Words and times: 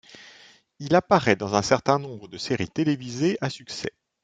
Il 0.79 0.95
apparaît 0.95 1.35
dans 1.35 1.53
un 1.53 1.61
certain 1.61 1.99
nombre 1.99 2.27
de 2.27 2.39
séries 2.39 2.71
télévisées 2.71 3.37
à 3.39 3.51
succès. 3.51 3.93